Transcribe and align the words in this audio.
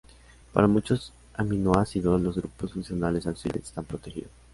Para 0.51 0.65
muchos 0.65 1.13
aminoácidos, 1.35 2.19
los 2.21 2.35
grupos 2.35 2.73
funcionales 2.73 3.27
auxiliares 3.27 3.65
están 3.67 3.85
protegidos. 3.85 4.31